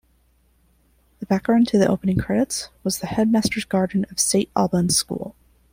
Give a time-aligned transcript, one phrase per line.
[1.19, 5.35] The background to the opening credits was the headmaster's garden of Saint Albans School.